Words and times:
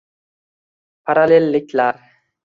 Parallelliklar 1.09 1.91